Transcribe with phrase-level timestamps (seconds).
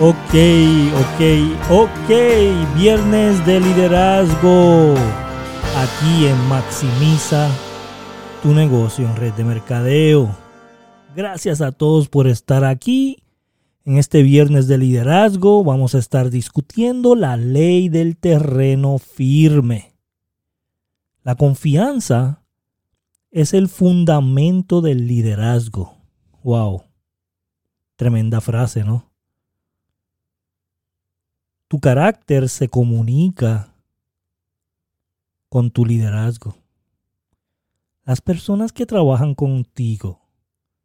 [0.00, 0.34] Ok,
[0.94, 2.76] ok, ok.
[2.76, 4.94] Viernes de liderazgo.
[5.76, 7.50] Aquí en Maximiza
[8.40, 10.30] tu negocio en red de mercadeo.
[11.16, 13.24] Gracias a todos por estar aquí.
[13.84, 19.94] En este viernes de liderazgo vamos a estar discutiendo la ley del terreno firme.
[21.24, 22.44] La confianza
[23.32, 25.96] es el fundamento del liderazgo.
[26.44, 26.82] Wow.
[27.96, 29.07] Tremenda frase, ¿no?
[31.68, 33.74] Tu carácter se comunica
[35.50, 36.56] con tu liderazgo.
[38.04, 40.22] Las personas que trabajan contigo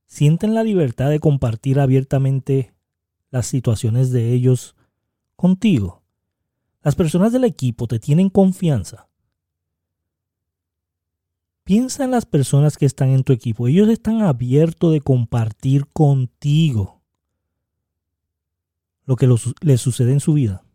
[0.05, 2.73] sienten la libertad de compartir abiertamente
[3.31, 4.75] las situaciones de ellos
[5.37, 6.03] contigo.
[6.81, 9.07] Las personas del equipo te tienen confianza.
[11.63, 13.70] Piensa en las personas que están en tu equipo.
[13.70, 17.01] Ellos están abiertos de compartir contigo
[19.05, 20.65] lo que les sucede en su vida.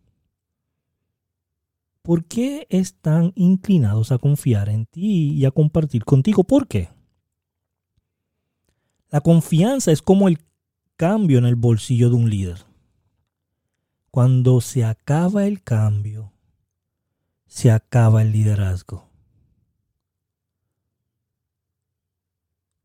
[2.08, 6.42] ¿Por qué están inclinados a confiar en ti y a compartir contigo?
[6.42, 6.88] ¿Por qué?
[9.10, 10.38] La confianza es como el
[10.96, 12.64] cambio en el bolsillo de un líder.
[14.10, 16.32] Cuando se acaba el cambio,
[17.46, 19.10] se acaba el liderazgo.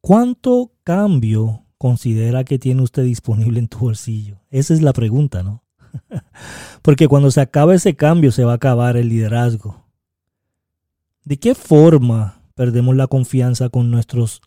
[0.02, 4.42] ¿Cuánto cambio considera que tiene usted disponible en tu bolsillo?
[4.50, 5.63] Esa es la pregunta, ¿no?
[6.82, 9.86] Porque cuando se acabe ese cambio se va a acabar el liderazgo.
[11.24, 14.42] ¿De qué forma perdemos la confianza con nuestros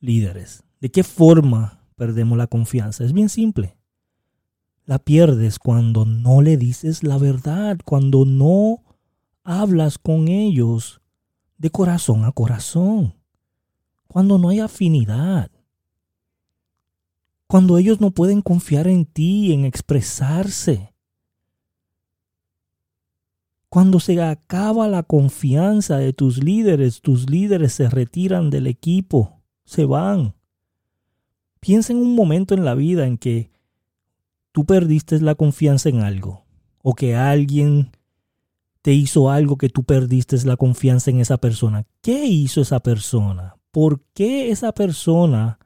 [0.00, 0.62] líderes?
[0.80, 3.04] ¿De qué forma perdemos la confianza?
[3.04, 3.76] Es bien simple.
[4.84, 8.82] La pierdes cuando no le dices la verdad, cuando no
[9.42, 11.00] hablas con ellos
[11.58, 13.14] de corazón a corazón,
[14.06, 15.50] cuando no hay afinidad
[17.48, 20.92] cuando ellos no pueden confiar en ti, en expresarse.
[23.70, 29.86] Cuando se acaba la confianza de tus líderes, tus líderes se retiran del equipo, se
[29.86, 30.34] van.
[31.60, 33.50] Piensa en un momento en la vida en que
[34.52, 36.44] tú perdiste la confianza en algo,
[36.82, 37.92] o que alguien
[38.82, 41.86] te hizo algo que tú perdiste la confianza en esa persona.
[42.02, 43.56] ¿Qué hizo esa persona?
[43.70, 45.58] ¿Por qué esa persona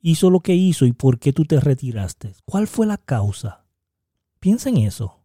[0.00, 2.34] hizo lo que hizo y por qué tú te retiraste?
[2.44, 3.64] ¿Cuál fue la causa?
[4.40, 5.20] Piensa en eso.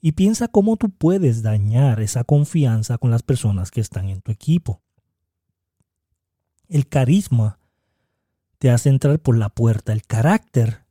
[0.00, 4.30] Y piensa cómo tú puedes dañar esa confianza con las personas que están en tu
[4.30, 4.82] equipo.
[6.68, 7.58] El carisma
[8.58, 9.92] te hace entrar por la puerta.
[9.92, 10.84] El carácter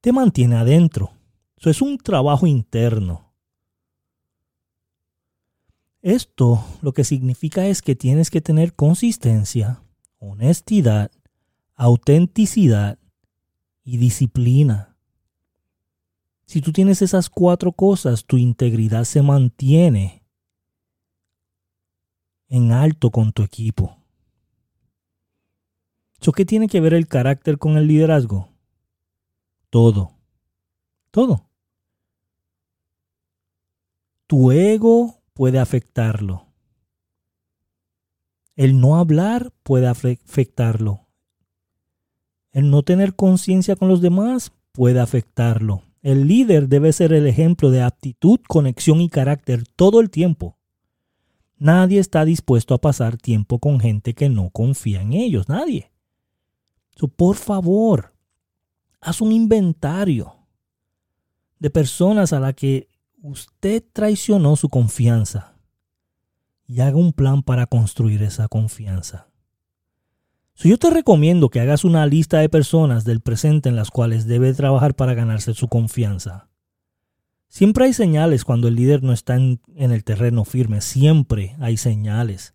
[0.00, 1.12] te mantiene adentro.
[1.56, 3.32] Eso es un trabajo interno.
[6.02, 9.82] Esto lo que significa es que tienes que tener consistencia,
[10.18, 11.10] honestidad
[11.76, 12.98] autenticidad
[13.84, 14.96] y disciplina.
[16.46, 20.24] Si tú tienes esas cuatro cosas, tu integridad se mantiene
[22.48, 23.96] en alto con tu equipo.
[26.32, 28.48] qué tiene que ver el carácter con el liderazgo?
[29.70, 30.12] Todo.
[31.10, 31.48] Todo.
[34.26, 36.46] Tu ego puede afectarlo.
[38.56, 41.05] El no hablar puede afectarlo.
[42.56, 45.82] El no tener conciencia con los demás puede afectarlo.
[46.00, 50.56] El líder debe ser el ejemplo de aptitud, conexión y carácter todo el tiempo.
[51.58, 55.92] Nadie está dispuesto a pasar tiempo con gente que no confía en ellos, nadie.
[57.16, 58.14] por favor,
[59.02, 60.34] haz un inventario
[61.58, 62.88] de personas a las que
[63.20, 65.58] usted traicionó su confianza
[66.66, 69.28] y haga un plan para construir esa confianza
[70.64, 74.54] yo te recomiendo que hagas una lista de personas del presente en las cuales debe
[74.54, 76.48] trabajar para ganarse su confianza.
[77.48, 82.54] Siempre hay señales cuando el líder no está en, el terreno firme, siempre hay señales.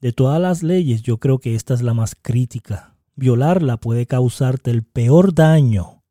[0.00, 2.96] De todas las leyes yo creo que esta es la más crítica.
[3.14, 6.02] Violarla puede causarte el peor daño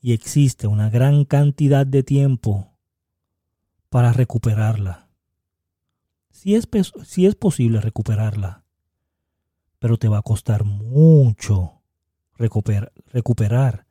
[0.00, 2.72] y existe una gran cantidad de tiempo
[3.88, 5.08] para recuperarla.
[6.30, 8.62] Si es posible recuperarla
[9.82, 11.82] pero te va a costar mucho
[12.36, 13.84] recuperar,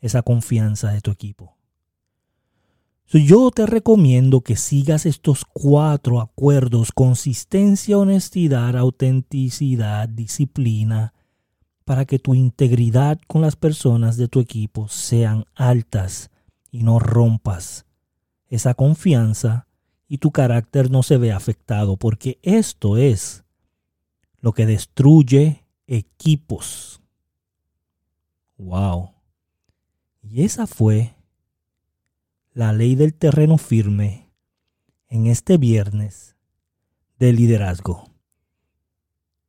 [0.00, 1.56] esa confianza de tu equipo.
[3.12, 11.12] yo te recomiendo que sigas estos cuatro acuerdos, consistencia, honestidad, autenticidad, disciplina,
[11.84, 16.30] para que tu integridad con las personas de tu equipo sean altas
[16.70, 17.84] y no rompas
[18.48, 19.66] esa confianza
[20.06, 23.41] y tu carácter no se vea afectado, porque esto es
[24.42, 27.00] lo que destruye equipos.
[28.58, 29.12] Wow.
[30.22, 31.14] Y esa fue
[32.52, 34.30] la ley del terreno firme
[35.08, 36.36] en este viernes
[37.18, 38.04] de liderazgo.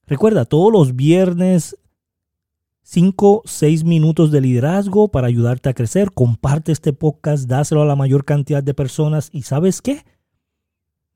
[0.05, 1.77] Recuerda, todos los viernes
[2.83, 6.11] 5, 6 minutos de liderazgo para ayudarte a crecer.
[6.11, 10.05] Comparte este podcast, dáselo a la mayor cantidad de personas y sabes qué?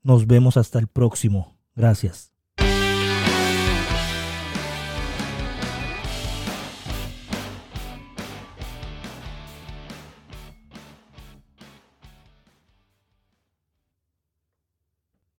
[0.02, 1.56] Nos vemos hasta el próximo.
[1.76, 2.37] Gracias.